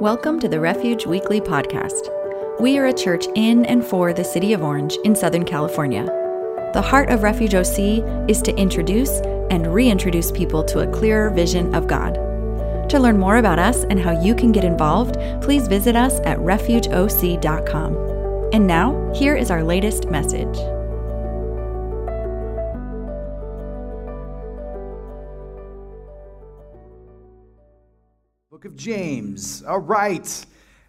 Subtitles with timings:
[0.00, 2.08] Welcome to the Refuge Weekly Podcast.
[2.58, 6.06] We are a church in and for the city of Orange in Southern California.
[6.72, 11.74] The heart of Refuge OC is to introduce and reintroduce people to a clearer vision
[11.74, 12.14] of God.
[12.88, 16.38] To learn more about us and how you can get involved, please visit us at
[16.38, 17.96] refugeoc.com.
[18.54, 20.79] And now, here is our latest message.
[28.80, 29.62] James.
[29.62, 30.26] All right.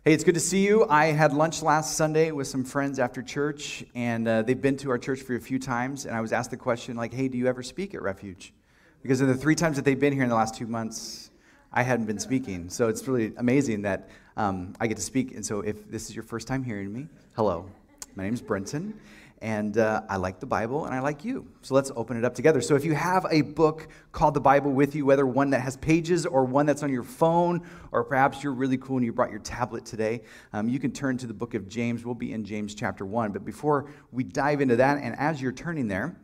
[0.05, 0.87] Hey, it's good to see you.
[0.87, 4.91] I had lunch last Sunday with some friends after church, and uh, they've been to
[4.91, 6.05] our church for a few times.
[6.05, 8.53] And I was asked the question, like, hey, do you ever speak at Refuge?
[9.01, 11.31] Because of the three times that they've been here in the last two months,
[11.73, 12.69] I hadn't been speaking.
[12.69, 15.35] So it's really amazing that um, I get to speak.
[15.35, 17.69] And so if this is your first time hearing me, hello.
[18.15, 18.97] My name is Brenton,
[19.41, 21.47] and uh, I like the Bible and I like you.
[21.61, 22.61] So let's open it up together.
[22.61, 25.77] So if you have a book called the Bible with you, whether one that has
[25.77, 29.31] pages or one that's on your phone, or perhaps you're really cool and you brought
[29.31, 30.21] your tablet today,
[30.53, 32.05] um, you can turn to the book of James.
[32.05, 33.31] We'll be in James chapter 1.
[33.31, 36.15] But before we dive into that, and as you're turning there,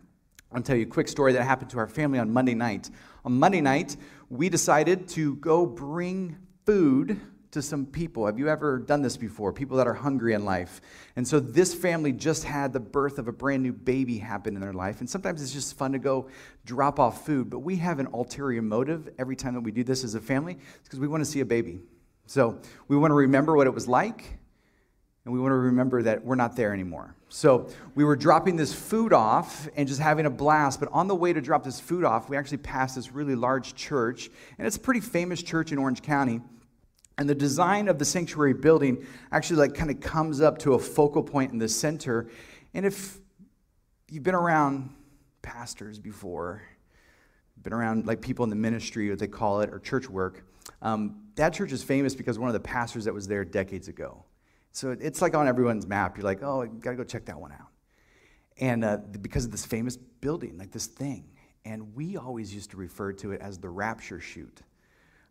[0.51, 2.89] I'll tell you a quick story that happened to our family on Monday night.
[3.25, 3.97] On Monday night,
[4.29, 7.19] we decided to go bring food
[7.57, 8.25] to some people.
[8.25, 9.51] Have you ever done this before?
[9.51, 10.81] People that are hungry in life.
[11.15, 14.61] And so this family just had the birth of a brand new baby happen in
[14.61, 15.01] their life.
[15.01, 16.29] And sometimes it's just fun to go
[16.65, 20.03] drop off food, but we have an ulterior motive every time that we do this
[20.03, 20.57] as a family.
[20.83, 21.81] Because we want to see a baby.
[22.25, 24.37] So we want to remember what it was like,
[25.23, 27.15] and we want to remember that we're not there anymore.
[27.29, 30.79] So we were dropping this food off and just having a blast.
[30.79, 33.75] But on the way to drop this food off, we actually passed this really large
[33.75, 36.41] church, and it's a pretty famous church in Orange County.
[37.17, 40.79] And the design of the sanctuary building actually like kind of comes up to a
[40.79, 42.29] focal point in the center.
[42.73, 43.17] And if
[44.09, 44.93] you've been around
[45.41, 46.61] pastors before,
[47.63, 50.45] been around like people in the ministry, what they call it, or church work,
[50.81, 54.23] um, that church is famous because one of the pastors that was there decades ago.
[54.71, 56.17] So it's like on everyone's map.
[56.17, 57.69] You're like, oh, you gotta go check that one out.
[58.59, 61.25] And uh, because of this famous building, like this thing.
[61.65, 64.61] And we always used to refer to it as the rapture chute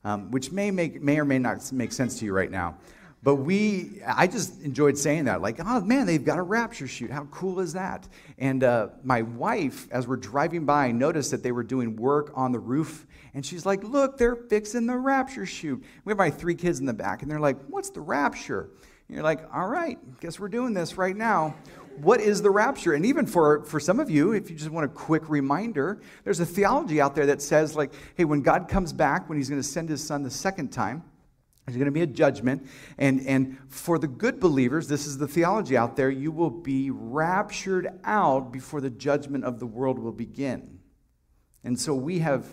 [0.04, 2.76] um, which may, make, may or may not make sense to you right now.
[3.22, 5.42] But we, I just enjoyed saying that.
[5.42, 7.10] Like, oh man, they've got a rapture chute.
[7.10, 8.06] How cool is that?
[8.38, 12.52] And uh, my wife, as we're driving by, noticed that they were doing work on
[12.52, 13.04] the roof.
[13.34, 15.82] And she's like, look, they're fixing the rapture chute.
[16.04, 18.70] We have my three kids in the back, and they're like, what's the rapture?
[19.08, 21.54] You're like, all right, guess we're doing this right now
[21.98, 22.94] what is the rapture?
[22.94, 26.40] And even for, for some of you, if you just want a quick reminder, there's
[26.40, 29.60] a theology out there that says, like, hey, when God comes back, when he's going
[29.60, 31.02] to send his son the second time,
[31.64, 32.66] there's going to be a judgment.
[32.98, 36.90] And, and for the good believers, this is the theology out there, you will be
[36.90, 40.78] raptured out before the judgment of the world will begin.
[41.64, 42.46] And so we have,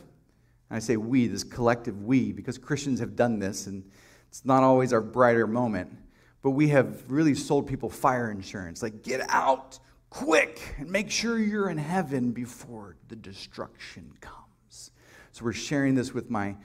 [0.72, 3.84] I say we, this collective we, because Christians have done this, and
[4.30, 5.96] it's not always our brighter moment
[6.43, 8.83] but we have really sold people fire insurance.
[8.83, 9.79] Like, get out
[10.11, 14.91] quick and make sure you're in heaven before the destruction comes.
[15.31, 16.55] So we're sharing this with my,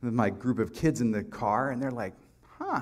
[0.00, 2.14] with my group of kids in the car, and they're like,
[2.58, 2.80] huh,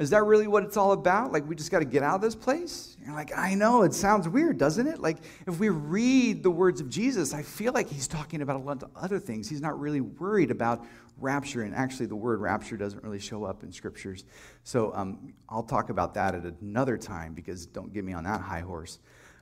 [0.00, 1.32] is that really what it's all about?
[1.32, 2.96] Like, we just got to get out of this place?
[3.04, 5.00] You're like, I know, it sounds weird, doesn't it?
[5.00, 8.60] Like, if we read the words of Jesus, I feel like he's talking about a
[8.60, 9.48] lot of other things.
[9.48, 10.84] He's not really worried about
[11.18, 14.24] rapture, and actually, the word rapture doesn't really show up in scriptures.
[14.64, 18.40] So, um, I'll talk about that at another time because don't get me on that
[18.40, 18.98] high horse.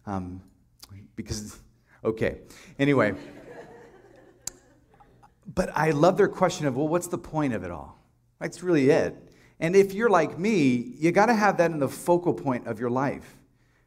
[0.07, 0.43] Um,
[1.15, 1.61] because,
[2.05, 2.39] okay.
[2.79, 3.15] Anyway.
[5.55, 7.99] but I love their question of, well, what's the point of it all?
[8.41, 9.28] That's really it.
[9.61, 12.79] And if you're like me, you got to have that in the focal point of
[12.79, 13.37] your life.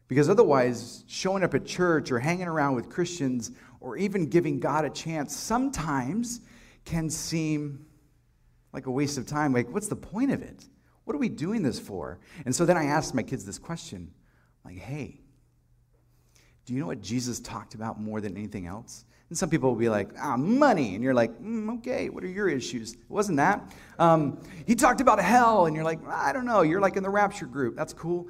[0.07, 4.83] Because otherwise, showing up at church or hanging around with Christians or even giving God
[4.83, 6.41] a chance sometimes
[6.83, 7.85] can seem
[8.73, 9.53] like a waste of time.
[9.53, 10.65] Like, what's the point of it?
[11.05, 12.19] What are we doing this for?
[12.45, 14.11] And so then I asked my kids this question
[14.65, 15.21] like, hey,
[16.65, 19.05] do you know what Jesus talked about more than anything else?
[19.31, 20.93] And some people will be like, ah, money.
[20.93, 22.95] And you're like, mm, okay, what are your issues?
[22.95, 23.63] It wasn't that.
[23.97, 24.37] Um,
[24.67, 25.67] he talked about hell.
[25.67, 26.63] And you're like, I don't know.
[26.63, 27.77] You're like in the rapture group.
[27.77, 28.27] That's cool.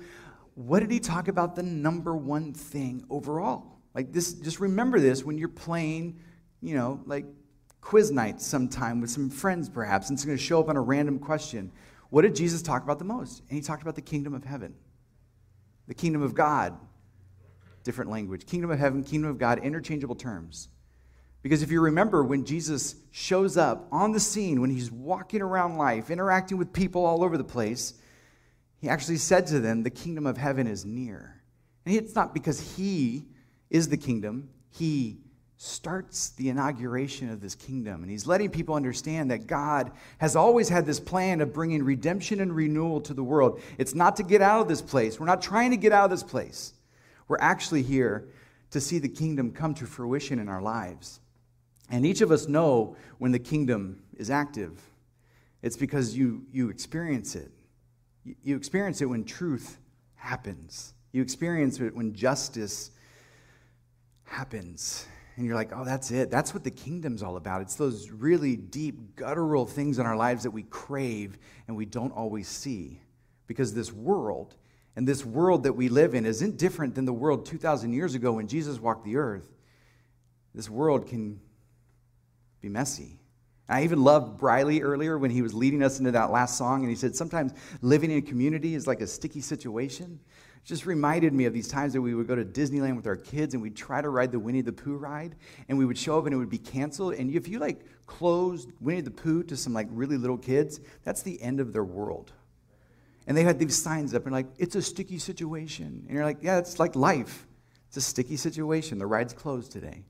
[0.53, 3.79] What did he talk about the number one thing overall?
[3.95, 6.19] Like this, just remember this when you're playing,
[6.61, 7.25] you know, like
[7.81, 10.81] quiz night sometime with some friends perhaps, and it's going to show up on a
[10.81, 11.71] random question.
[12.11, 13.39] What did Jesus talk about the most?
[13.49, 14.75] And he talked about the kingdom of heaven,
[15.87, 16.77] the kingdom of God.
[17.83, 18.45] Different language.
[18.45, 20.67] Kingdom of heaven, kingdom of God, interchangeable terms.
[21.41, 25.77] Because if you remember, when Jesus shows up on the scene, when he's walking around
[25.77, 27.95] life, interacting with people all over the place,
[28.79, 31.41] he actually said to them, The kingdom of heaven is near.
[31.85, 33.25] And it's not because he
[33.69, 35.17] is the kingdom, he
[35.57, 38.01] starts the inauguration of this kingdom.
[38.01, 42.39] And he's letting people understand that God has always had this plan of bringing redemption
[42.39, 43.61] and renewal to the world.
[43.77, 45.19] It's not to get out of this place.
[45.19, 46.73] We're not trying to get out of this place.
[47.27, 48.27] We're actually here
[48.71, 51.19] to see the kingdom come to fruition in our lives.
[51.91, 54.81] And each of us know when the kingdom is active.
[55.61, 57.51] It's because you, you experience it.
[58.43, 59.77] You experience it when truth
[60.15, 60.93] happens.
[61.11, 62.91] You experience it when justice
[64.23, 65.05] happens
[65.35, 66.29] and you're like, oh, that's it.
[66.29, 67.61] That's what the kingdom's all about.
[67.61, 71.37] It's those really deep, guttural things in our lives that we crave
[71.67, 73.01] and we don't always see.
[73.47, 74.55] Because this world
[74.95, 78.33] and this world that we live in isn't different than the world 2,000 years ago
[78.33, 79.49] when Jesus walked the earth.
[80.53, 81.39] This world can
[82.61, 83.19] be messy.
[83.67, 86.89] I even loved Briley earlier when he was leading us into that last song, and
[86.89, 90.19] he said sometimes living in a community is like a sticky situation
[90.63, 93.53] just reminded me of these times that we would go to Disneyland with our kids
[93.53, 95.35] and we'd try to ride the Winnie the Pooh ride
[95.67, 97.15] and we would show up and it would be canceled.
[97.15, 101.23] And if you like closed Winnie the Pooh to some like really little kids, that's
[101.23, 102.31] the end of their world.
[103.25, 106.03] And they had these signs up and like, it's a sticky situation.
[106.05, 107.47] And you're like, yeah, it's like life.
[107.87, 108.99] It's a sticky situation.
[108.99, 110.03] The ride's closed today.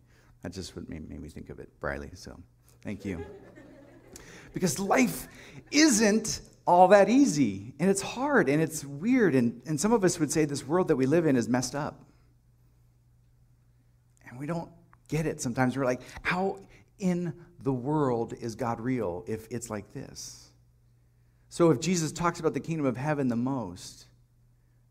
[0.44, 2.12] That's just what made, me think of it, Briley.
[2.16, 2.38] So
[2.84, 3.24] thank you.
[4.54, 5.28] because life
[5.72, 7.74] isn't all that easy.
[7.80, 9.36] And it's hard and it's weird.
[9.36, 11.76] And, and some of us would say this world that we live in is messed
[11.76, 12.02] up.
[14.30, 14.70] And we don't
[15.08, 15.76] get it sometimes.
[15.76, 16.60] We're like, how
[17.00, 20.50] in the world is God real if it's like this?
[21.50, 24.06] So if Jesus talks about the kingdom of heaven the most,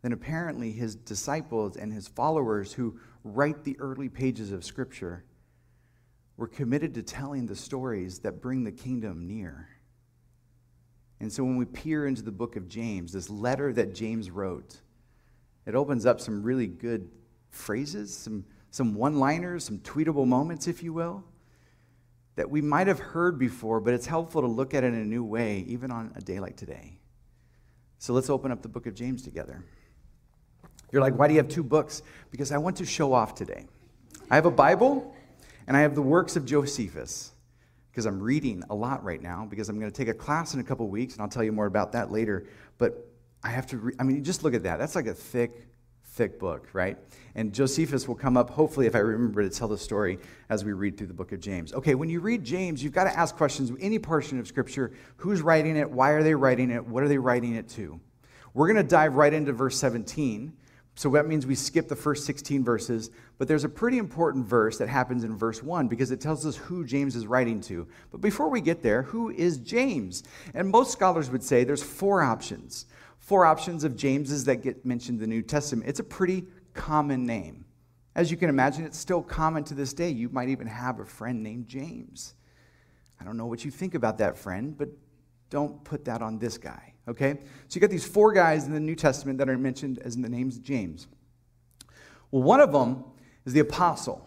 [0.02, 5.24] then apparently his disciples and his followers who write the early pages of Scripture
[6.40, 9.68] were committed to telling the stories that bring the kingdom near.
[11.20, 14.80] And so when we peer into the book of James, this letter that James wrote,
[15.66, 17.10] it opens up some really good
[17.50, 21.22] phrases, some, some one liners, some tweetable moments, if you will,
[22.36, 25.04] that we might have heard before, but it's helpful to look at it in a
[25.04, 26.98] new way, even on a day like today.
[27.98, 29.62] So let's open up the book of James together.
[30.90, 32.00] You're like, why do you have two books?
[32.30, 33.66] Because I want to show off today.
[34.30, 35.14] I have a Bible
[35.70, 37.30] and I have the works of Josephus
[37.92, 40.58] because I'm reading a lot right now because I'm going to take a class in
[40.58, 42.48] a couple weeks, and I'll tell you more about that later.
[42.76, 43.08] But
[43.44, 44.80] I have to, re- I mean, just look at that.
[44.80, 45.68] That's like a thick,
[46.06, 46.98] thick book, right?
[47.36, 50.18] And Josephus will come up, hopefully, if I remember to tell the story
[50.48, 51.72] as we read through the book of James.
[51.72, 53.70] Okay, when you read James, you've got to ask questions.
[53.80, 55.88] Any portion of Scripture, who's writing it?
[55.88, 56.84] Why are they writing it?
[56.84, 58.00] What are they writing it to?
[58.54, 60.52] We're going to dive right into verse 17
[60.94, 64.78] so that means we skip the first 16 verses, but there's a pretty important verse
[64.78, 67.86] that happens in verse 1 because it tells us who James is writing to.
[68.10, 70.22] But before we get there, who is James?
[70.52, 72.86] And most scholars would say there's four options.
[73.18, 75.88] Four options of James's that get mentioned in the New Testament.
[75.88, 77.64] It's a pretty common name.
[78.14, 80.10] As you can imagine, it's still common to this day.
[80.10, 82.34] You might even have a friend named James.
[83.20, 84.88] I don't know what you think about that friend, but
[85.50, 87.38] don't put that on this guy, okay?
[87.68, 90.22] So you got these four guys in the New Testament that are mentioned as in
[90.22, 91.06] the names James.
[92.30, 93.04] Well, one of them
[93.44, 94.26] is the apostle.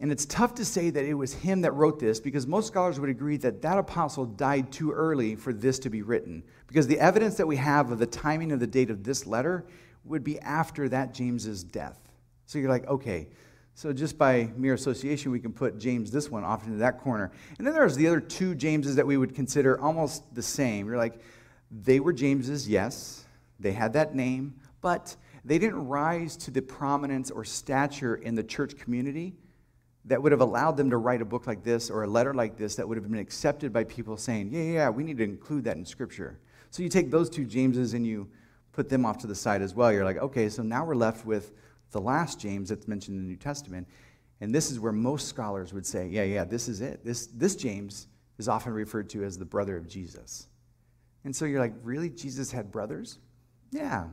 [0.00, 3.00] And it's tough to say that it was him that wrote this because most scholars
[3.00, 6.42] would agree that that apostle died too early for this to be written.
[6.66, 9.64] Because the evidence that we have of the timing of the date of this letter
[10.04, 11.98] would be after that James's death.
[12.46, 13.28] So you're like, okay,
[13.74, 17.32] so just by mere association, we can put James this one off into that corner.
[17.58, 20.86] And then there's the other two Jameses that we would consider almost the same.
[20.86, 21.18] You're like,
[21.70, 23.24] they were James's, yes,
[23.58, 28.42] they had that name, but they didn't rise to the prominence or stature in the
[28.42, 29.34] church community
[30.06, 32.56] that would have allowed them to write a book like this or a letter like
[32.56, 35.64] this that would have been accepted by people saying, yeah, yeah, we need to include
[35.64, 36.38] that in Scripture.
[36.70, 38.28] So you take those two Jameses and you
[38.72, 39.92] put them off to the side as well.
[39.92, 41.52] You're like, okay, so now we're left with
[41.92, 43.86] the last James that's mentioned in the New Testament.
[44.40, 47.04] And this is where most scholars would say, yeah, yeah, this is it.
[47.04, 50.48] This, this James is often referred to as the brother of Jesus.
[51.24, 52.10] And so you're like, really?
[52.10, 53.18] Jesus had brothers?
[53.70, 54.04] Yeah.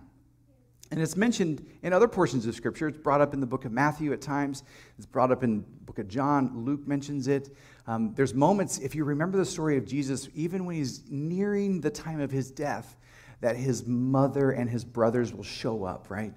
[0.91, 2.88] And it's mentioned in other portions of Scripture.
[2.88, 4.63] It's brought up in the book of Matthew at times.
[4.98, 6.65] It's brought up in book of John.
[6.65, 7.56] Luke mentions it.
[7.88, 11.89] Um, there's moments, if you remember the story of Jesus, even when he's nearing the
[11.89, 12.98] time of his death,
[13.39, 16.34] that his mother and his brothers will show up, right?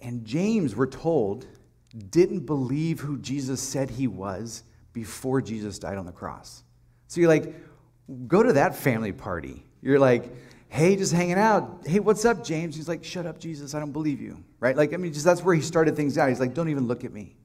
[0.00, 1.46] And James, we're told,
[2.10, 6.62] didn't believe who Jesus said he was before Jesus died on the cross.
[7.06, 7.54] So you're like,
[8.26, 9.65] go to that family party.
[9.82, 10.30] You're like,
[10.68, 11.82] hey, just hanging out.
[11.86, 12.76] Hey, what's up, James?
[12.76, 13.74] He's like, shut up, Jesus.
[13.74, 14.42] I don't believe you.
[14.60, 14.76] Right?
[14.76, 16.28] Like, I mean, just that's where he started things out.
[16.28, 17.36] He's like, don't even look at me.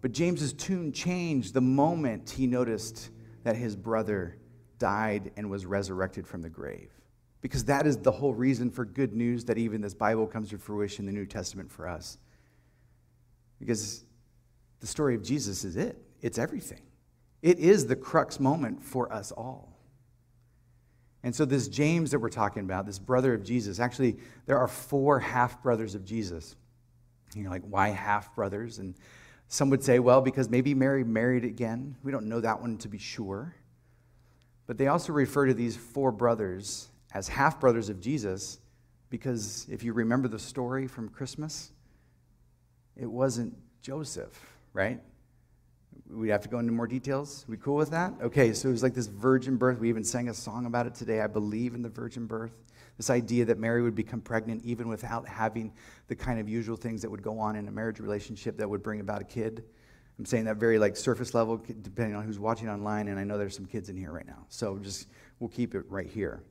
[0.00, 3.10] But James's tune changed the moment he noticed
[3.44, 4.36] that his brother
[4.78, 6.90] died and was resurrected from the grave.
[7.42, 10.58] Because that is the whole reason for good news that even this Bible comes to
[10.58, 12.18] fruition the New Testament for us.
[13.58, 14.04] Because
[14.80, 16.82] the story of Jesus is it, it's everything.
[17.42, 19.69] It is the crux moment for us all.
[21.22, 24.68] And so, this James that we're talking about, this brother of Jesus, actually, there are
[24.68, 26.56] four half brothers of Jesus.
[27.34, 28.78] You're like, why half brothers?
[28.78, 28.94] And
[29.48, 31.96] some would say, well, because maybe Mary married again.
[32.02, 33.54] We don't know that one to be sure.
[34.66, 38.60] But they also refer to these four brothers as half brothers of Jesus
[39.10, 41.72] because if you remember the story from Christmas,
[42.96, 45.00] it wasn't Joseph, right?
[46.12, 47.44] We have to go into more details.
[47.48, 48.12] We cool with that?
[48.22, 49.78] Okay, so it was like this virgin birth.
[49.78, 51.20] We even sang a song about it today.
[51.20, 52.52] I believe in the virgin birth.
[52.96, 55.72] This idea that Mary would become pregnant even without having
[56.08, 58.82] the kind of usual things that would go on in a marriage relationship that would
[58.82, 59.64] bring about a kid.
[60.18, 63.38] I'm saying that very like surface level, depending on who's watching online, and I know
[63.38, 64.44] there's some kids in here right now.
[64.48, 66.42] So just we'll keep it right here.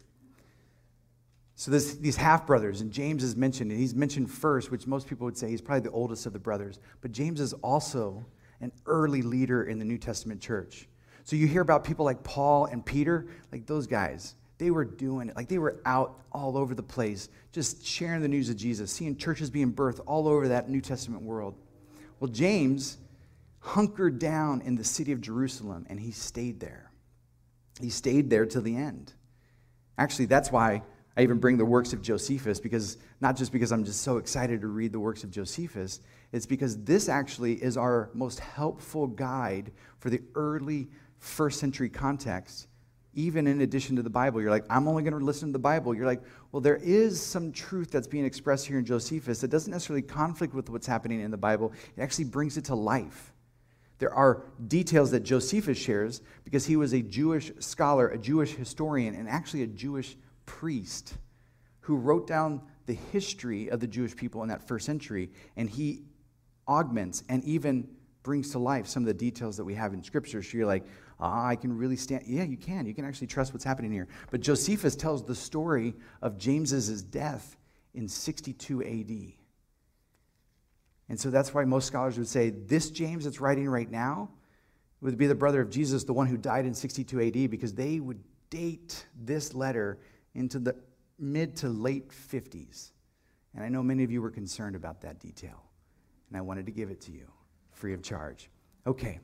[1.53, 5.07] So this, these half brothers, and James is mentioned, and he's mentioned first, which most
[5.07, 6.79] people would say he's probably the oldest of the brothers.
[7.01, 8.25] But James is also
[8.61, 10.87] an early leader in the New Testament church.
[11.23, 14.35] So you hear about people like Paul and Peter, like those guys.
[14.57, 15.35] They were doing it.
[15.35, 19.15] Like they were out all over the place, just sharing the news of Jesus, seeing
[19.15, 21.55] churches being birthed all over that New Testament world.
[22.19, 22.97] Well, James
[23.59, 26.91] hunkered down in the city of Jerusalem and he stayed there.
[27.79, 29.13] He stayed there till the end.
[29.97, 30.81] Actually, that's why
[31.19, 34.61] I even bring the works of Josephus, because not just because I'm just so excited
[34.61, 35.99] to read the works of Josephus,
[36.31, 42.69] it's because this actually is our most helpful guide for the early first century context,
[43.15, 44.39] even in addition to the Bible.
[44.39, 45.93] You're like, I'm only going to listen to the Bible.
[45.93, 46.21] You're like,
[46.53, 50.53] well, there is some truth that's being expressed here in Josephus that doesn't necessarily conflict
[50.53, 53.33] with what's happening in the Bible, it actually brings it to life.
[53.97, 59.15] There are details that Josephus shares because he was a Jewish scholar, a Jewish historian,
[59.15, 60.15] and actually a Jewish
[60.50, 61.13] priest
[61.82, 66.01] who wrote down the history of the Jewish people in that first century, and he
[66.68, 67.88] augments and even
[68.24, 70.41] brings to life some of the details that we have in Scripture.
[70.41, 70.86] So you're like,
[71.20, 72.24] ah, I can really stand.
[72.25, 72.88] Yeah, you can.
[72.88, 74.08] You can actually trust what's happening here.
[74.32, 77.56] But Josephus tells the story of James's death
[77.94, 79.34] in 62 AD.
[81.10, 84.29] And so that's why most scholars would say this James that's writing right now
[85.01, 88.00] would be the brother of Jesus, the one who died in 62 AD, because they
[88.00, 90.00] would date this letter
[90.36, 90.75] into the
[91.17, 92.91] mid to late 50s.
[93.55, 95.63] And I know many of you were concerned about that detail
[96.29, 97.27] and I wanted to give it to you
[97.71, 98.50] free of charge.
[98.86, 99.19] Okay.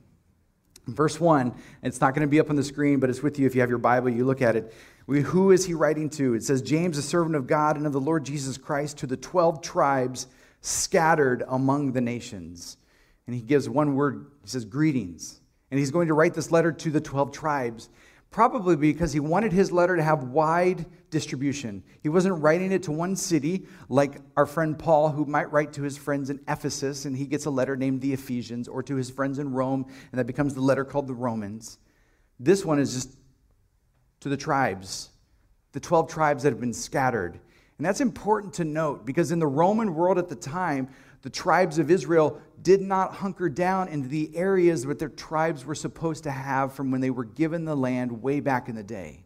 [0.86, 3.46] Verse 1, it's not going to be up on the screen, but it's with you
[3.46, 4.72] if you have your Bible, you look at it.
[5.08, 6.34] We, who is he writing to?
[6.34, 9.16] It says, James, a servant of God and of the Lord Jesus Christ, to the
[9.16, 10.28] 12 tribes
[10.60, 12.76] scattered among the nations.
[13.26, 15.40] And he gives one word, he says, greetings.
[15.72, 17.88] And he's going to write this letter to the 12 tribes
[18.36, 21.82] probably because he wanted his letter to have wide distribution.
[22.02, 25.82] He wasn't writing it to one city like our friend Paul, who might write to
[25.82, 29.08] his friends in Ephesus and he gets a letter named the Ephesians, or to his
[29.08, 31.78] friends in Rome and that becomes the letter called the Romans.
[32.38, 33.16] This one is just
[34.20, 35.08] to the tribes,
[35.72, 37.40] the 12 tribes that have been scattered.
[37.78, 40.90] And that's important to note because in the Roman world at the time,
[41.22, 45.74] the tribes of Israel did not hunker down into the areas that their tribes were
[45.74, 49.24] supposed to have from when they were given the land way back in the day.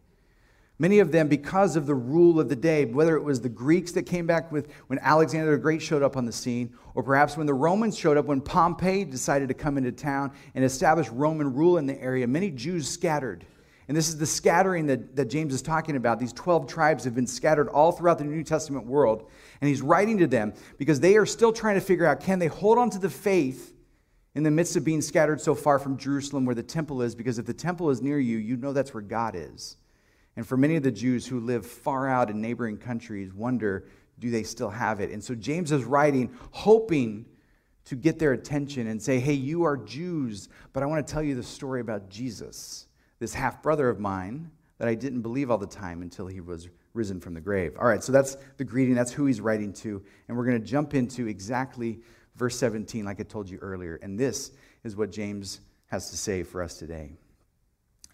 [0.80, 3.92] Many of them, because of the rule of the day, whether it was the Greeks
[3.92, 7.36] that came back with when Alexander the Great showed up on the scene, or perhaps
[7.36, 11.52] when the Romans showed up, when Pompey decided to come into town and establish Roman
[11.52, 13.44] rule in the area, many Jews scattered.
[13.90, 16.20] And this is the scattering that, that James is talking about.
[16.20, 19.28] These 12 tribes have been scattered all throughout the New Testament world.
[19.60, 22.46] And he's writing to them because they are still trying to figure out can they
[22.46, 23.74] hold on to the faith
[24.36, 27.16] in the midst of being scattered so far from Jerusalem where the temple is?
[27.16, 29.76] Because if the temple is near you, you know that's where God is.
[30.36, 33.88] And for many of the Jews who live far out in neighboring countries, wonder
[34.20, 35.10] do they still have it?
[35.10, 37.26] And so James is writing, hoping
[37.86, 41.24] to get their attention and say, hey, you are Jews, but I want to tell
[41.24, 42.86] you the story about Jesus,
[43.20, 46.68] this half brother of mine that I didn't believe all the time until he was
[46.94, 47.76] risen from the grave.
[47.78, 48.94] All right, so that's the greeting.
[48.94, 50.02] That's who he's writing to.
[50.26, 52.00] And we're going to jump into exactly
[52.34, 54.00] verse 17, like I told you earlier.
[54.02, 54.50] And this
[54.82, 57.12] is what James has to say for us today.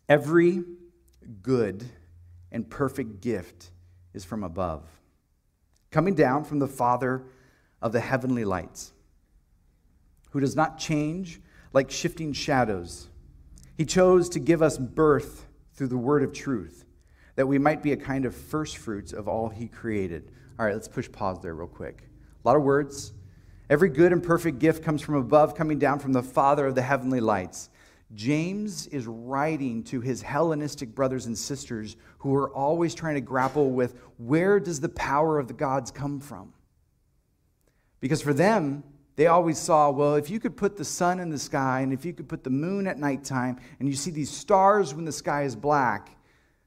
[0.09, 0.65] Every
[1.43, 1.85] good
[2.53, 3.71] and perfect gift
[4.13, 4.89] is from above,
[5.91, 7.23] coming down from the Father
[7.81, 8.93] of the heavenly lights,
[10.31, 11.41] who does not change
[11.73, 13.09] like shifting shadows.
[13.77, 16.85] He chose to give us birth through the word of truth
[17.37, 20.33] that we might be a kind of first fruits of all he created.
[20.59, 22.09] All right, let's push pause there real quick.
[22.45, 23.13] A lot of words.
[23.69, 26.83] Every good and perfect gift comes from above, coming down from the Father of the
[26.83, 27.69] heavenly lights.
[28.15, 33.73] James is writing to his Hellenistic brothers and sisters who are always trying to grapple
[33.73, 36.55] with where does the power of the gods come from?
[38.01, 38.85] Because for them,
[39.17, 42.05] they always saw, well, if you could put the sun in the sky and if
[42.05, 45.45] you could put the moon at nighttime and you see these stars when the sky
[45.45, 46.11] is black,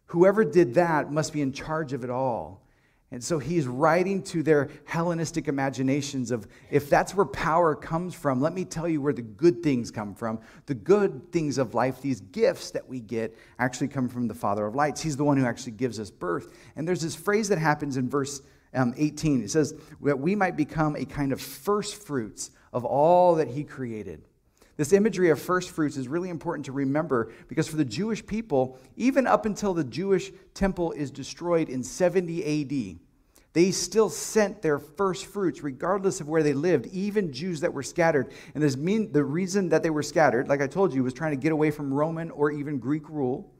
[0.07, 2.63] whoever did that must be in charge of it all.
[3.11, 8.39] And so he's writing to their Hellenistic imaginations of if that's where power comes from,
[8.39, 10.39] let me tell you where the good things come from.
[10.67, 14.65] The good things of life, these gifts that we get, actually come from the Father
[14.65, 15.01] of lights.
[15.01, 16.55] He's the one who actually gives us birth.
[16.75, 18.41] And there's this phrase that happens in verse
[18.73, 19.43] um, 18.
[19.43, 23.63] It says that we might become a kind of first fruits of all that he
[23.63, 24.23] created.
[24.77, 28.79] This imagery of first fruits is really important to remember because for the Jewish people,
[28.95, 32.99] even up until the Jewish temple is destroyed in 70 AD,
[33.51, 37.83] they still sent their first fruits regardless of where they lived, even Jews that were
[37.83, 38.31] scattered.
[38.53, 41.31] And this mean, the reason that they were scattered, like I told you, was trying
[41.31, 43.51] to get away from Roman or even Greek rule.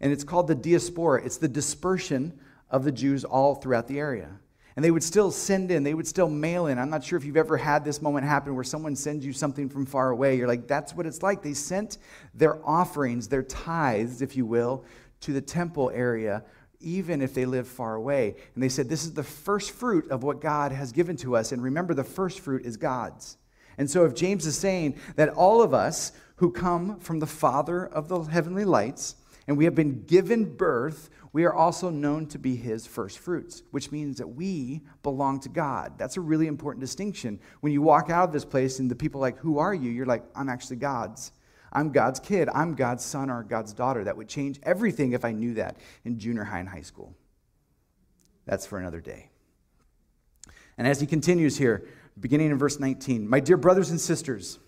[0.00, 2.38] And it's called the diaspora, it's the dispersion
[2.70, 4.28] of the Jews all throughout the area.
[4.76, 6.78] And they would still send in, they would still mail in.
[6.78, 9.68] I'm not sure if you've ever had this moment happen where someone sends you something
[9.68, 10.36] from far away.
[10.36, 11.42] You're like, that's what it's like.
[11.42, 11.98] They sent
[12.32, 14.84] their offerings, their tithes, if you will,
[15.22, 16.44] to the temple area,
[16.80, 18.36] even if they lived far away.
[18.54, 21.50] And they said, This is the first fruit of what God has given to us.
[21.50, 23.36] And remember, the first fruit is God's.
[23.78, 27.86] And so, if James is saying that all of us who come from the Father
[27.86, 29.16] of the heavenly lights,
[29.48, 33.62] and we have been given birth we are also known to be his first fruits,
[33.70, 35.98] which means that we belong to God.
[35.98, 37.38] That's a really important distinction.
[37.60, 39.90] When you walk out of this place and the people like, Who are you?
[39.90, 41.32] You're like, I'm actually God's.
[41.70, 42.48] I'm God's kid.
[42.54, 44.04] I'm God's son or God's daughter.
[44.04, 47.14] That would change everything if I knew that in junior high and high school.
[48.46, 49.28] That's for another day.
[50.78, 51.86] And as he continues here,
[52.18, 54.58] beginning in verse 19, my dear brothers and sisters,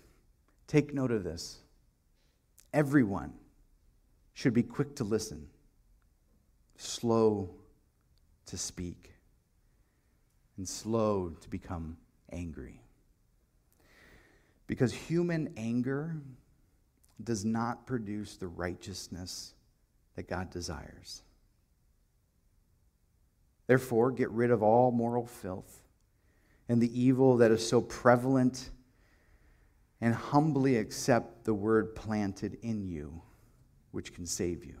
[0.67, 1.57] take note of this.
[2.71, 3.33] Everyone
[4.33, 5.47] should be quick to listen
[6.81, 7.49] slow
[8.47, 9.11] to speak,
[10.57, 11.97] and slow to become
[12.31, 12.81] angry.
[14.67, 16.15] Because human anger
[17.23, 19.53] does not produce the righteousness
[20.15, 21.23] that God desires.
[23.67, 25.81] Therefore, get rid of all moral filth
[26.67, 28.69] and the evil that is so prevalent,
[29.99, 33.21] and humbly accept the word planted in you,
[33.91, 34.80] which can save you.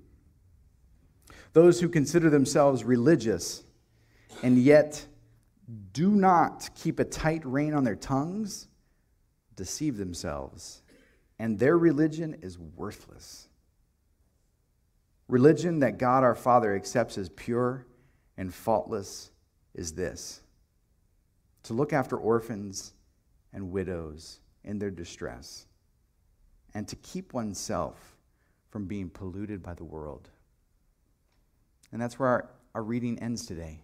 [1.53, 3.63] Those who consider themselves religious
[4.41, 5.05] and yet
[5.93, 8.67] do not keep a tight rein on their tongues
[9.55, 10.81] deceive themselves,
[11.37, 13.47] and their religion is worthless.
[15.27, 17.85] Religion that God our Father accepts as pure
[18.37, 19.31] and faultless
[19.73, 20.41] is this
[21.63, 22.93] to look after orphans
[23.53, 25.67] and widows in their distress,
[26.73, 28.17] and to keep oneself
[28.69, 30.29] from being polluted by the world.
[31.91, 33.83] And that's where our, our reading ends today.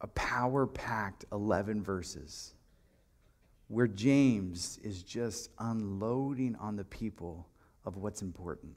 [0.00, 2.52] A power packed 11 verses
[3.68, 7.48] where James is just unloading on the people
[7.84, 8.74] of what's important.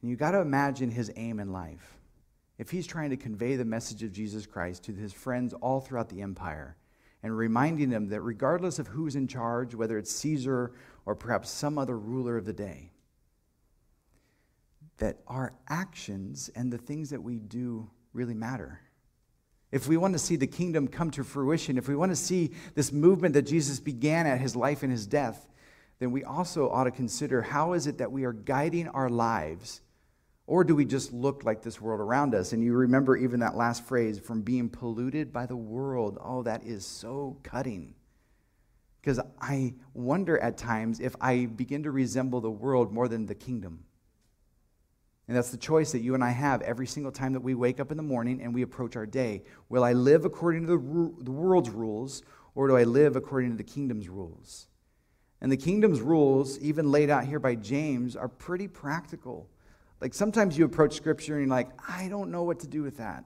[0.00, 1.98] And you got to imagine his aim in life.
[2.58, 6.08] If he's trying to convey the message of Jesus Christ to his friends all throughout
[6.08, 6.76] the empire
[7.22, 10.72] and reminding them that regardless of who's in charge, whether it's Caesar
[11.06, 12.91] or perhaps some other ruler of the day,
[15.02, 18.78] that our actions and the things that we do really matter.
[19.72, 22.52] If we want to see the kingdom come to fruition, if we want to see
[22.76, 25.48] this movement that Jesus began at his life and his death,
[25.98, 29.80] then we also ought to consider how is it that we are guiding our lives?
[30.46, 32.52] Or do we just look like this world around us?
[32.52, 36.16] And you remember even that last phrase from being polluted by the world.
[36.22, 37.94] Oh, that is so cutting.
[39.00, 43.34] Because I wonder at times if I begin to resemble the world more than the
[43.34, 43.82] kingdom.
[45.32, 47.80] And that's the choice that you and I have every single time that we wake
[47.80, 49.44] up in the morning and we approach our day.
[49.70, 52.22] Will I live according to the, the world's rules,
[52.54, 54.66] or do I live according to the kingdom's rules?
[55.40, 59.48] And the kingdom's rules, even laid out here by James, are pretty practical.
[60.02, 62.98] Like sometimes you approach scripture and you're like, I don't know what to do with
[62.98, 63.24] that.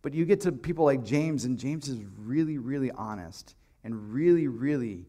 [0.00, 3.54] But you get to people like James, and James is really, really honest
[3.84, 5.04] and really, really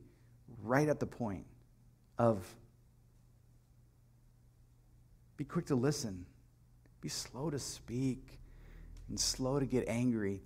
[0.64, 1.46] right at the point
[2.18, 2.46] of
[5.38, 6.26] be quick to listen.
[7.02, 8.40] Be slow to speak
[9.10, 10.42] and slow to get angry.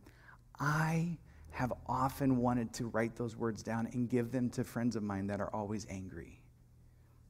[0.60, 1.18] I
[1.52, 5.28] have often wanted to write those words down and give them to friends of mine
[5.28, 6.42] that are always angry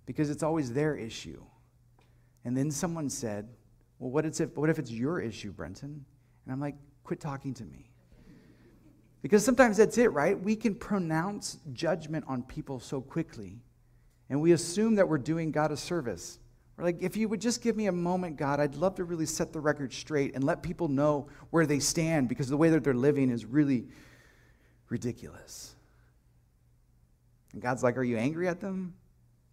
[0.06, 1.42] because it's always their issue.
[2.46, 3.48] And then someone said,
[4.00, 6.04] Well, what, if, what if it's your issue, Brenton?
[6.46, 7.90] And I'm like, Quit talking to me.
[9.22, 10.40] Because sometimes that's it, right?
[10.40, 13.60] We can pronounce judgment on people so quickly,
[14.30, 16.40] and we assume that we're doing God a service.
[16.82, 19.52] Like, if you would just give me a moment, God, I'd love to really set
[19.52, 22.94] the record straight and let people know where they stand because the way that they're
[22.94, 23.88] living is really
[24.90, 25.76] ridiculous.
[27.54, 28.94] And God's like, Are you angry at them?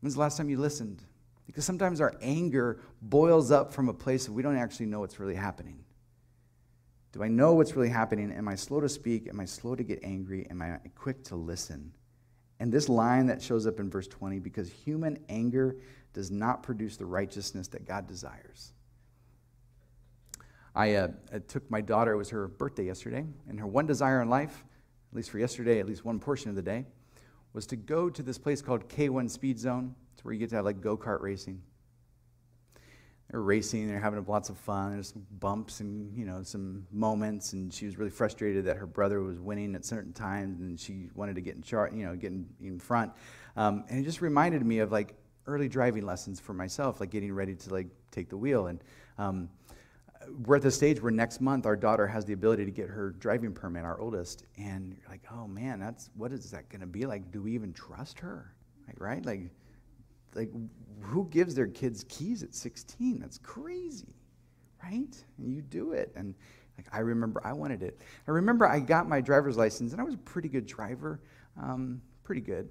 [0.01, 1.03] When's the last time you listened?
[1.47, 5.19] Because sometimes our anger boils up from a place that we don't actually know what's
[5.21, 5.85] really happening.
[7.12, 8.31] Do I know what's really happening?
[8.33, 9.29] Am I slow to speak?
[9.29, 10.47] Am I slow to get angry?
[10.51, 11.93] Am I quick to listen?
[12.59, 15.77] And this line that shows up in verse 20 because human anger
[16.17, 18.73] does not produce the righteousness that God desires.
[20.75, 24.23] I, uh, I took my daughter, it was her birthday yesterday, and her one desire
[24.23, 24.65] in life,
[25.13, 26.87] at least for yesterday, at least one portion of the day,
[27.53, 29.95] was to go to this place called K1 Speed Zone.
[30.15, 31.61] It's where you get to have like go kart racing
[33.31, 34.93] they're racing, they're having lots of fun.
[34.93, 38.87] There's some bumps and you know some moments, and she was really frustrated that her
[38.87, 42.15] brother was winning at certain times, and she wanted to get in chart, you know,
[42.15, 43.13] get in, in front.
[43.57, 45.15] Um, and it just reminded me of like
[45.47, 48.67] early driving lessons for myself, like getting ready to like take the wheel.
[48.67, 48.83] And
[49.19, 49.49] um,
[50.45, 53.11] we're at the stage where next month our daughter has the ability to get her
[53.11, 56.87] driving permit, our oldest, and you're like, oh man, that's what is that going to
[56.87, 57.31] be like?
[57.31, 58.55] Do we even trust her?
[58.87, 59.25] Like, right?
[59.25, 59.51] Like
[60.37, 60.51] like
[61.01, 64.15] who gives their kids keys at 16 that's crazy
[64.85, 66.35] right and you do it and
[66.77, 70.05] like i remember i wanted it i remember i got my driver's license and i
[70.05, 71.21] was a pretty good driver
[71.61, 72.69] um, pretty good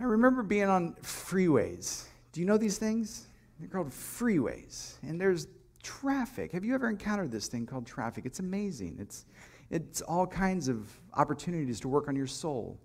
[0.00, 5.46] i remember being on freeways do you know these things they're called freeways and there's
[5.82, 9.24] traffic have you ever encountered this thing called traffic it's amazing it's
[9.70, 12.78] it's all kinds of opportunities to work on your soul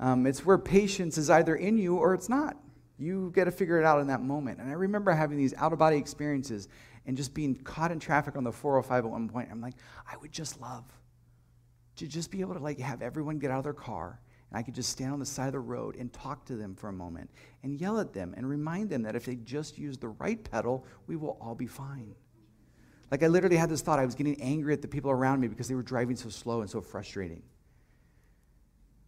[0.00, 2.56] um, it's where patience is either in you or it's not.
[2.98, 4.58] You get to figure it out in that moment.
[4.58, 6.68] And I remember having these out of body experiences
[7.06, 9.48] and just being caught in traffic on the 405 at one point.
[9.50, 9.74] I'm like,
[10.10, 10.84] I would just love
[11.96, 14.62] to just be able to like have everyone get out of their car and I
[14.62, 16.92] could just stand on the side of the road and talk to them for a
[16.92, 17.30] moment
[17.62, 20.84] and yell at them and remind them that if they just use the right pedal,
[21.06, 22.14] we will all be fine.
[23.10, 23.98] Like I literally had this thought.
[23.98, 26.60] I was getting angry at the people around me because they were driving so slow
[26.60, 27.42] and so frustrating.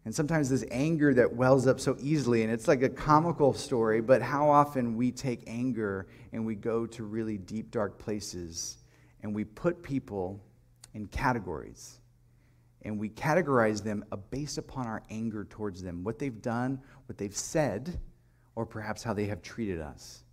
[0.05, 4.01] And sometimes this anger that wells up so easily, and it's like a comical story,
[4.01, 8.79] but how often we take anger and we go to really deep, dark places
[9.21, 10.43] and we put people
[10.93, 12.01] in categories.
[12.83, 17.17] And we categorize them uh, based upon our anger towards them, what they've done, what
[17.17, 17.99] they've said,
[18.55, 20.23] or perhaps how they have treated us.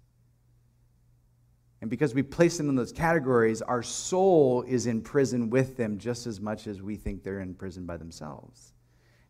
[1.80, 5.98] And because we place them in those categories, our soul is in prison with them
[5.98, 8.74] just as much as we think they're in prison by themselves.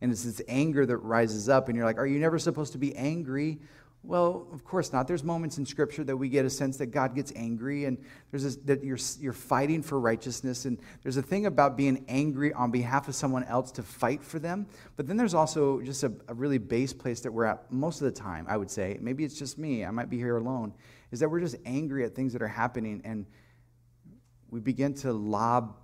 [0.00, 2.78] And it's this anger that rises up, and you're like, Are you never supposed to
[2.78, 3.60] be angry?
[4.02, 5.06] Well, of course not.
[5.06, 7.98] There's moments in Scripture that we get a sense that God gets angry, and
[8.30, 10.64] there's this, that you're, you're fighting for righteousness.
[10.64, 14.38] And there's a thing about being angry on behalf of someone else to fight for
[14.38, 14.66] them.
[14.96, 18.06] But then there's also just a, a really base place that we're at most of
[18.06, 18.96] the time, I would say.
[19.00, 20.72] Maybe it's just me, I might be here alone,
[21.10, 23.26] is that we're just angry at things that are happening, and
[24.48, 25.76] we begin to lob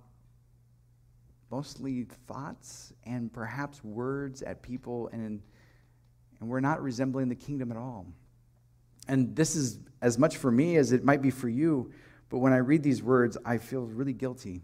[1.51, 5.41] mostly thoughts and perhaps words at people, and,
[6.39, 8.05] and we're not resembling the kingdom at all.
[9.07, 11.91] And this is as much for me as it might be for you,
[12.29, 14.63] but when I read these words, I feel really guilty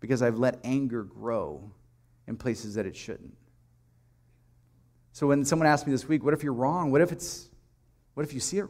[0.00, 1.70] because I've let anger grow
[2.26, 3.36] in places that it shouldn't.
[5.12, 6.90] So when someone asked me this week, what if you're wrong?
[6.90, 7.48] What if it's
[8.14, 8.66] what if you see it?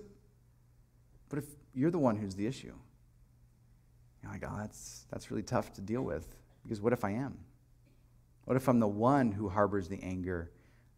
[1.30, 2.74] What if you're the one who's the issue?
[4.22, 6.26] You're like, oh, that's that's really tough to deal with.
[6.62, 7.38] Because what if I am?
[8.44, 10.50] What if I'm the one who harbors the anger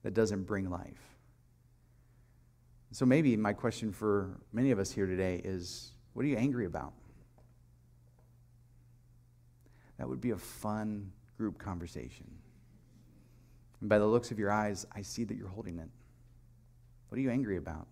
[0.03, 1.14] that doesn't bring life?
[2.95, 6.65] So maybe my question for many of us here today is what are you angry
[6.65, 6.93] about?
[9.99, 12.31] That would be a fun group conversation.
[13.81, 15.89] And by the looks of your eyes, I see that you're holding it.
[17.09, 17.89] What are you angry about?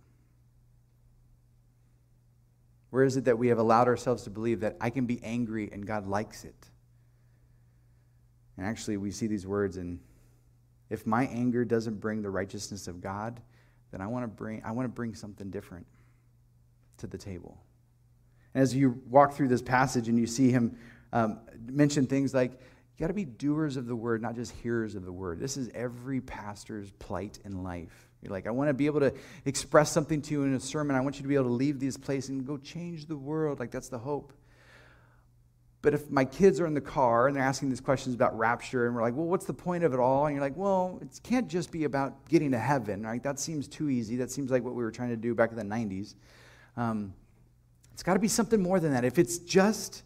[2.91, 5.69] Where is it that we have allowed ourselves to believe that I can be angry
[5.73, 6.69] and God likes it?
[8.57, 9.99] And actually, we see these words, and
[10.91, 13.41] if my anger doesn't bring the righteousness of God,
[13.93, 15.87] then I want to bring, I want to bring something different
[16.99, 17.63] to the table.
[18.55, 20.77] And as you walk through this passage and you see him
[21.13, 24.95] um, mention things like, you got to be doers of the word, not just hearers
[24.95, 25.41] of the word.
[25.41, 28.09] This is every pastor's plight in life.
[28.23, 30.95] You're like, I want to be able to express something to you in a sermon.
[30.95, 33.59] I want you to be able to leave this place and go change the world.
[33.61, 34.33] Like, that's the hope.
[35.83, 38.87] But if my kids are in the car and they're asking these questions about rapture,
[38.87, 40.27] and we're like, well, what's the point of it all?
[40.27, 43.23] And you're like, well, it can't just be about getting to heaven, right?
[43.23, 44.15] That seems too easy.
[44.17, 46.15] That seems like what we were trying to do back in the 90s.
[46.77, 47.13] Um,
[47.93, 49.05] it's got to be something more than that.
[49.05, 50.05] If it's just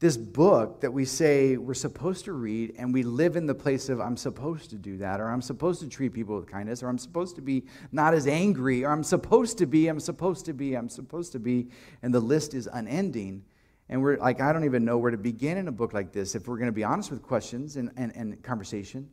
[0.00, 3.88] this book that we say we're supposed to read and we live in the place
[3.88, 6.88] of I'm supposed to do that, or I'm supposed to treat people with kindness, or
[6.88, 10.54] I'm supposed to be not as angry, or I'm supposed to be, I'm supposed to
[10.54, 11.68] be, I'm supposed to be,
[12.02, 13.44] and the list is unending.
[13.88, 16.34] And we're like, I don't even know where to begin in a book like this
[16.34, 19.08] if we're going to be honest with questions and, and, and conversation.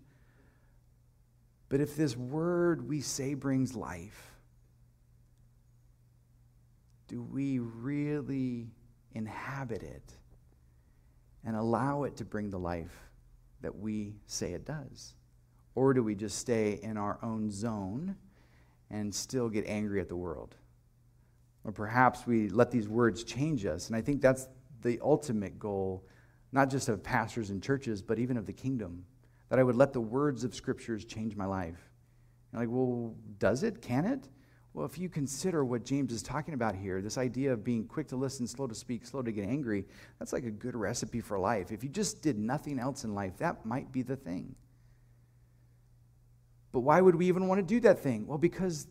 [1.70, 4.32] But if this word we say brings life,
[7.08, 8.68] do we really
[9.14, 10.14] inhabit it?
[11.46, 13.10] and allow it to bring the life
[13.62, 15.14] that we say it does?
[15.76, 18.16] Or do we just stay in our own zone
[18.90, 20.56] and still get angry at the world?
[21.64, 23.88] Or perhaps we let these words change us.
[23.88, 24.48] And I think that's
[24.86, 26.06] the ultimate goal,
[26.52, 29.06] not just of pastors and churches, but even of the kingdom.
[29.50, 31.92] That I would let the words of scriptures change my life.
[32.52, 33.82] And like, well, does it?
[33.82, 34.30] Can it?
[34.74, 38.08] Well, if you consider what James is talking about here, this idea of being quick
[38.10, 39.86] to listen, slow to speak, slow to get angry,
[40.20, 41.72] that's like a good recipe for life.
[41.72, 44.56] If you just did nothing else in life, that might be the thing.
[46.72, 48.28] But why would we even want to do that thing?
[48.28, 48.88] Well, because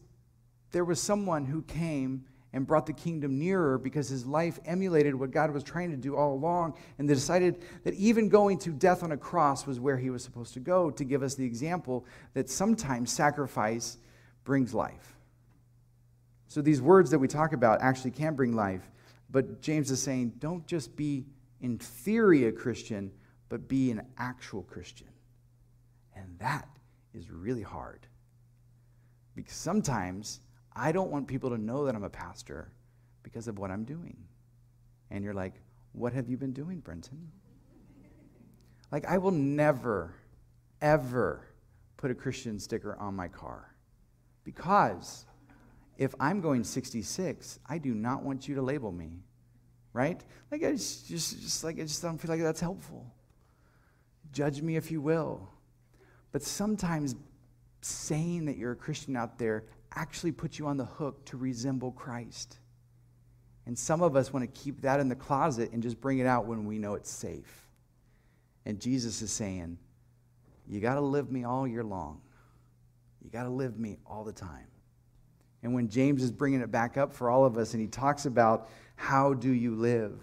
[0.70, 2.24] there was someone who came
[2.54, 6.14] and brought the kingdom nearer because his life emulated what God was trying to do
[6.16, 6.74] all along.
[6.98, 10.22] And they decided that even going to death on a cross was where he was
[10.22, 13.98] supposed to go to give us the example that sometimes sacrifice
[14.44, 15.16] brings life.
[16.46, 18.88] So these words that we talk about actually can bring life.
[19.28, 21.26] But James is saying, don't just be
[21.60, 23.10] in theory a Christian,
[23.48, 25.08] but be an actual Christian.
[26.14, 26.68] And that
[27.12, 28.06] is really hard.
[29.34, 30.38] Because sometimes
[30.76, 32.72] I don't want people to know that I'm a pastor
[33.22, 34.16] because of what I'm doing.
[35.10, 35.54] And you're like,
[35.92, 37.30] what have you been doing, Brenton?
[38.90, 40.14] Like, I will never,
[40.80, 41.46] ever
[41.96, 43.74] put a Christian sticker on my car
[44.44, 45.24] because
[45.96, 49.22] if I'm going 66, I do not want you to label me,
[49.92, 50.22] right?
[50.50, 53.06] Like I just, just, just like I just don't feel like that's helpful.
[54.32, 55.48] Judge me if you will,
[56.32, 57.14] but sometimes
[57.80, 61.92] saying that you're a Christian out there actually puts you on the hook to resemble
[61.92, 62.58] Christ.
[63.66, 66.26] And some of us want to keep that in the closet and just bring it
[66.26, 67.68] out when we know it's safe.
[68.66, 69.78] And Jesus is saying,
[70.68, 72.20] You got to live me all year long.
[73.22, 74.66] You got to live me all the time.
[75.62, 78.26] And when James is bringing it back up for all of us and he talks
[78.26, 80.20] about how do you live,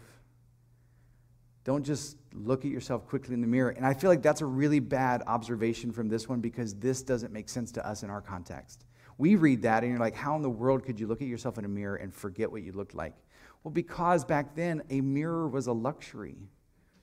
[1.63, 3.69] don't just look at yourself quickly in the mirror.
[3.69, 7.33] And I feel like that's a really bad observation from this one because this doesn't
[7.33, 8.85] make sense to us in our context.
[9.21, 11.59] We read that and you're like, how in the world could you look at yourself
[11.59, 13.13] in a mirror and forget what you looked like?
[13.63, 16.37] Well, because back then a mirror was a luxury.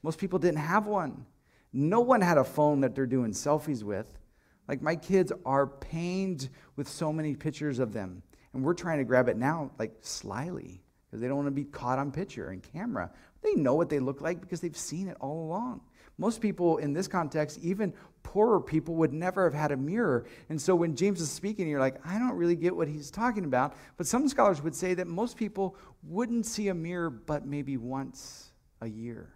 [0.02, 1.26] Most people didn't have one.
[1.72, 4.18] No one had a phone that they're doing selfies with.
[4.66, 8.24] Like my kids are pained with so many pictures of them.
[8.52, 11.66] And we're trying to grab it now, like slyly, because they don't want to be
[11.66, 13.12] caught on picture and camera.
[13.42, 15.83] They know what they look like because they've seen it all along.
[16.18, 20.26] Most people in this context, even poorer people, would never have had a mirror.
[20.48, 23.44] And so when James is speaking, you're like, I don't really get what he's talking
[23.44, 23.74] about.
[23.96, 28.50] But some scholars would say that most people wouldn't see a mirror but maybe once
[28.81, 29.33] a year,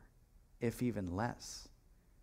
[0.61, 1.69] if even less.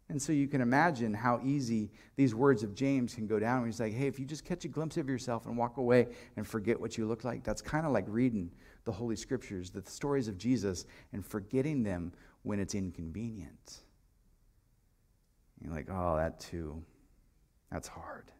[0.10, 3.66] And so you can imagine how easy these words of James can go down.
[3.66, 6.46] He's like, hey, if you just catch a glimpse of yourself and walk away and
[6.46, 8.52] forget what you look like, that's kind of like reading
[8.86, 13.82] the Holy Scriptures, the stories of Jesus, and forgetting them when it's inconvenient.
[15.62, 16.84] You're like, oh, that too.
[17.72, 18.32] That's hard.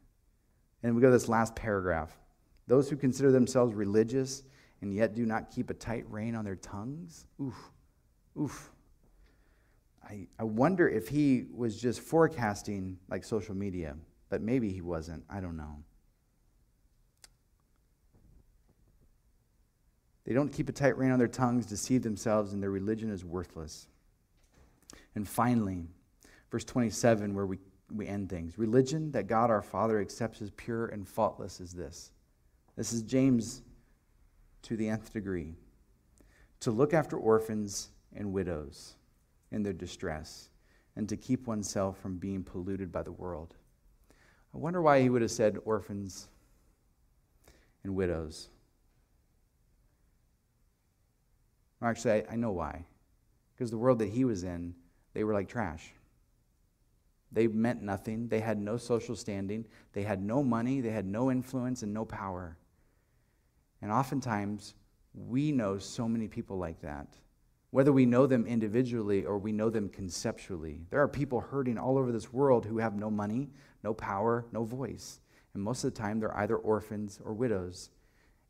[0.84, 2.18] And we go to this last paragraph.
[2.68, 4.44] Those who consider themselves religious
[4.82, 7.72] and yet do not keep a tight rein on their tongues, oof,
[8.40, 8.72] oof.
[10.04, 13.96] I, I wonder if he was just forecasting like social media,
[14.30, 15.24] but maybe he wasn't.
[15.30, 15.84] I don't know.
[20.26, 23.26] They don't keep a tight rein on their tongues, deceive themselves, and their religion is
[23.26, 23.88] worthless.
[25.16, 25.88] And finally,
[26.50, 27.60] verse 27, where we,
[27.94, 32.12] we end things religion that God our Father accepts as pure and faultless is this.
[32.76, 33.62] This is James
[34.64, 35.56] to the nth degree
[36.60, 38.96] to look after orphans and widows
[39.52, 40.50] in their distress
[40.96, 43.56] and to keep oneself from being polluted by the world.
[44.54, 46.28] I wonder why he would have said orphans
[47.84, 48.50] and widows.
[51.82, 52.86] actually, I, I know why.
[53.54, 54.74] Because the world that he was in,
[55.14, 55.94] they were like trash.
[57.32, 58.28] They meant nothing.
[58.28, 59.66] They had no social standing.
[59.94, 60.82] They had no money.
[60.82, 62.58] They had no influence and no power.
[63.82, 64.74] And oftentimes,
[65.14, 67.08] we know so many people like that
[67.72, 70.82] whether we know them individually or we know them conceptually.
[70.90, 73.50] There are people hurting all over this world who have no money,
[73.84, 75.20] no power, no voice.
[75.54, 77.92] And most of the time, they're either orphans or widows.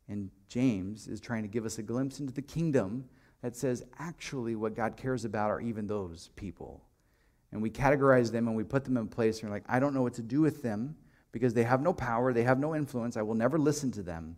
[0.08, 3.04] And James is trying to give us a glimpse into the kingdom
[3.42, 6.82] that says actually what God cares about are even those people.
[7.52, 9.94] And we categorize them and we put them in place, and you're like, I don't
[9.94, 10.96] know what to do with them
[11.32, 14.36] because they have no power, they have no influence, I will never listen to them.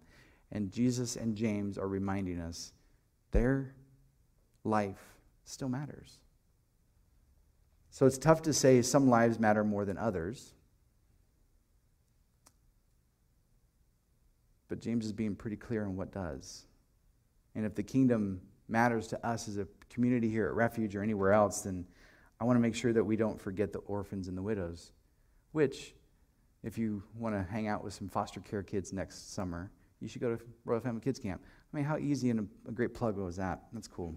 [0.51, 2.73] And Jesus and James are reminding us
[3.31, 3.75] their
[4.65, 5.03] life
[5.45, 6.19] still matters.
[7.91, 10.55] So it's tough to say some lives matter more than others.
[14.69, 16.65] But James is being pretty clear on what does.
[17.55, 21.33] And if the kingdom matters to us as a community here at Refuge or anywhere
[21.33, 21.87] else, then
[22.43, 24.91] I want to make sure that we don't forget the orphans and the widows,
[25.53, 25.95] which,
[26.65, 30.21] if you want to hang out with some foster care kids next summer, you should
[30.21, 31.41] go to Royal Family Kids Camp.
[31.73, 33.63] I mean, how easy and a, a great plug was that?
[33.73, 34.17] That's cool.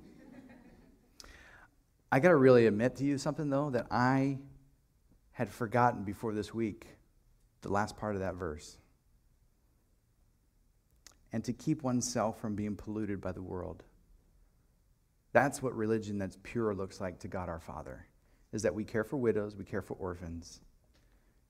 [2.11, 4.39] I got to really admit to you something, though, that I
[5.33, 6.87] had forgotten before this week
[7.61, 8.75] the last part of that verse.
[11.31, 13.83] And to keep oneself from being polluted by the world.
[15.31, 18.07] That's what religion that's pure looks like to God our Father,
[18.55, 20.61] is that we care for widows, we care for orphans,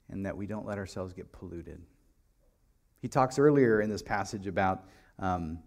[0.09, 1.79] and that we don't let ourselves get polluted.
[2.99, 4.85] He talks earlier in this passage about
[5.19, 5.59] um,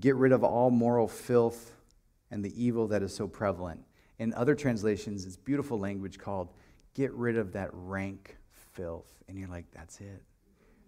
[0.00, 1.76] get rid of all moral filth
[2.32, 3.80] and the evil that is so prevalent.
[4.18, 6.48] In other translations, it's beautiful language called
[6.94, 9.12] get rid of that rank filth.
[9.28, 10.22] And you're like, that's it.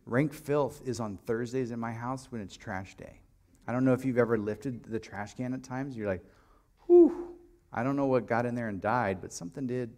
[0.04, 3.20] Rank filth is on Thursdays in my house when it's trash day.
[3.68, 5.96] I don't know if you've ever lifted the trash can at times.
[5.96, 6.24] You're like,
[6.86, 7.23] whew,
[7.74, 9.90] I don't know what got in there and died, but something did.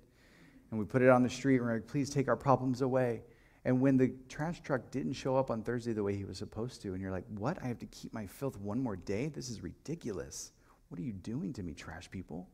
[0.71, 3.23] And we put it on the street and we're like, please take our problems away.
[3.67, 6.81] And when the trash truck didn't show up on Thursday the way he was supposed
[6.83, 7.59] to, and you're like, what?
[7.63, 9.29] I have to keep my filth one more day?
[9.29, 10.53] This is ridiculous.
[10.89, 12.49] What are you doing to me, trash people?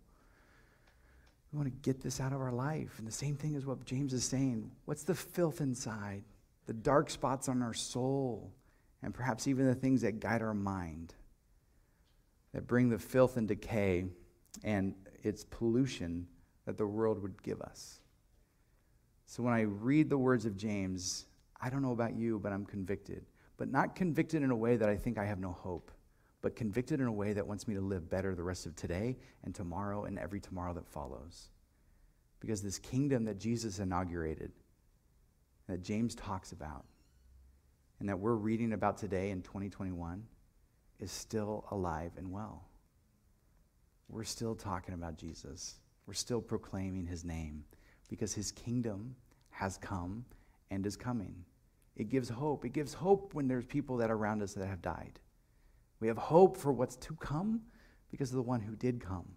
[1.52, 2.98] We want to get this out of our life.
[2.98, 4.70] And the same thing is what James is saying.
[4.86, 6.24] What's the filth inside?
[6.66, 8.50] The dark spots on our soul,
[9.02, 11.14] and perhaps even the things that guide our mind,
[12.54, 14.06] that bring the filth and decay
[14.64, 16.26] and its pollution
[16.66, 18.00] that the world would give us.
[19.26, 21.26] So when I read the words of James,
[21.60, 23.24] I don't know about you, but I'm convicted.
[23.56, 25.90] But not convicted in a way that I think I have no hope,
[26.40, 29.16] but convicted in a way that wants me to live better the rest of today
[29.44, 31.50] and tomorrow and every tomorrow that follows.
[32.40, 34.50] Because this kingdom that Jesus inaugurated,
[35.68, 36.84] that James talks about,
[38.00, 40.24] and that we're reading about today in 2021,
[40.98, 42.64] is still alive and well.
[44.12, 45.76] We're still talking about Jesus.
[46.06, 47.64] We're still proclaiming his name
[48.10, 49.16] because his kingdom
[49.50, 50.26] has come
[50.70, 51.34] and is coming.
[51.96, 52.66] It gives hope.
[52.66, 55.18] It gives hope when there's people that are around us that have died.
[55.98, 57.62] We have hope for what's to come
[58.10, 59.28] because of the one who did come.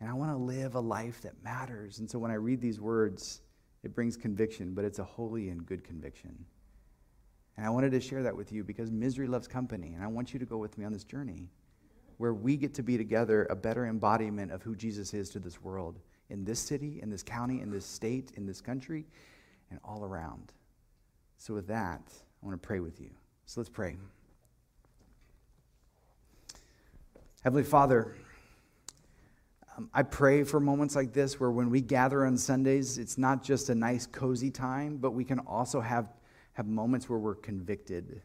[0.00, 1.98] And I want to live a life that matters.
[1.98, 3.42] And so when I read these words,
[3.82, 6.46] it brings conviction, but it's a holy and good conviction.
[7.58, 9.92] And I wanted to share that with you because misery loves company.
[9.94, 11.50] And I want you to go with me on this journey
[12.18, 15.62] where we get to be together a better embodiment of who Jesus is to this
[15.62, 15.98] world
[16.30, 19.06] in this city, in this county, in this state, in this country,
[19.70, 20.52] and all around.
[21.38, 22.02] So, with that,
[22.42, 23.10] I want to pray with you.
[23.46, 23.96] So, let's pray.
[27.42, 28.14] Heavenly Father,
[29.76, 33.42] um, I pray for moments like this where when we gather on Sundays, it's not
[33.42, 36.08] just a nice, cozy time, but we can also have,
[36.54, 38.20] have moments where we're convicted,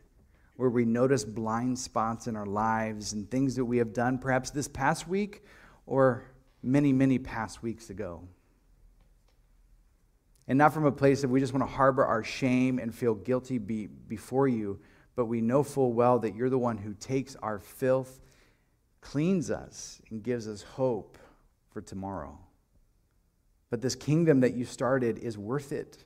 [0.55, 4.51] where we notice blind spots in our lives and things that we have done perhaps
[4.51, 5.43] this past week
[5.85, 6.23] or
[6.61, 8.21] many, many past weeks ago.
[10.47, 13.15] And not from a place of we just want to harbor our shame and feel
[13.15, 14.79] guilty be, before you,
[15.15, 18.19] but we know full well that you're the one who takes our filth,
[19.01, 21.17] cleans us, and gives us hope
[21.71, 22.37] for tomorrow.
[23.69, 26.03] But this kingdom that you started is worth it.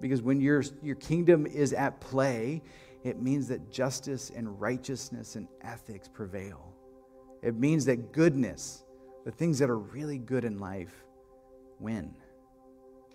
[0.00, 2.62] Because when your, your kingdom is at play,
[3.04, 6.74] it means that justice and righteousness and ethics prevail.
[7.42, 8.84] It means that goodness
[9.24, 11.04] the things that are really good in life
[11.78, 12.14] win.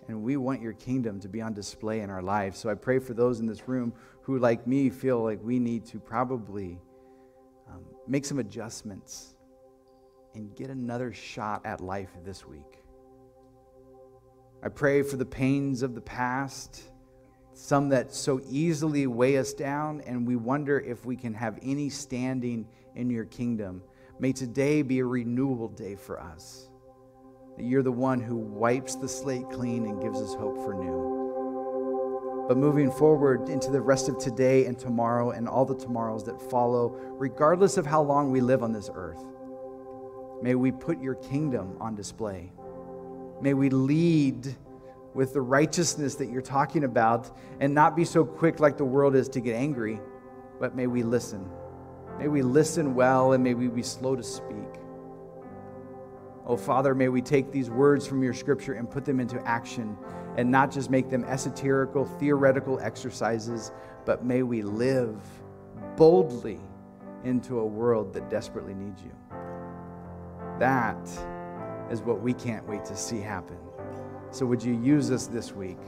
[0.08, 2.58] And we want your kingdom to be on display in our lives.
[2.58, 5.84] So I pray for those in this room who, like me, feel like we need
[5.86, 6.80] to probably
[7.68, 9.36] um, make some adjustments
[10.34, 12.78] and get another shot at life this week.
[14.62, 16.82] I pray for the pains of the past,
[17.54, 21.90] some that so easily weigh us down, and we wonder if we can have any
[21.90, 23.82] standing in your kingdom.
[24.18, 26.68] May today be a renewal day for us.
[27.56, 32.46] That you're the one who wipes the slate clean and gives us hope for new.
[32.48, 36.40] But moving forward into the rest of today and tomorrow and all the tomorrows that
[36.50, 39.24] follow, regardless of how long we live on this earth,
[40.42, 42.50] May we put your kingdom on display.
[43.42, 44.56] May we lead
[45.14, 49.14] with the righteousness that you're talking about and not be so quick like the world
[49.14, 50.00] is to get angry,
[50.60, 51.48] but may we listen.
[52.18, 54.56] May we listen well and may we be slow to speak.
[56.46, 59.96] Oh, Father, may we take these words from your scripture and put them into action
[60.36, 63.72] and not just make them esoterical, theoretical exercises,
[64.04, 65.20] but may we live
[65.96, 66.60] boldly
[67.24, 69.12] into a world that desperately needs you.
[70.58, 71.08] That
[71.90, 73.58] is what we can't wait to see happen.
[74.32, 75.78] So, would you use us this week?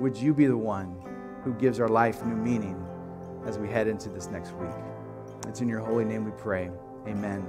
[0.00, 0.96] Would you be the one
[1.44, 2.82] who gives our life new meaning
[3.46, 4.74] as we head into this next week?
[5.46, 6.70] It's in your holy name we pray.
[7.06, 7.44] Amen.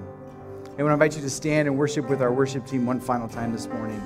[0.66, 3.00] And I want to invite you to stand and worship with our worship team one
[3.00, 4.02] final time this morning.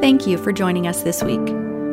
[0.00, 1.40] Thank you for joining us this week.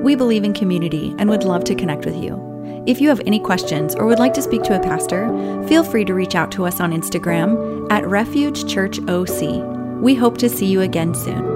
[0.04, 2.84] We believe in community and would love to connect with you.
[2.88, 5.28] If you have any questions or would like to speak to a pastor,
[5.68, 9.81] feel free to reach out to us on Instagram at Refuge Church OC.
[10.02, 11.51] We hope to see you again soon.